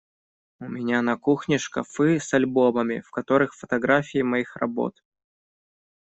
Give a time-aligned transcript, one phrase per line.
[0.59, 4.99] У меня на кухне шкафы с альбомами, в которых фотографии моих работ.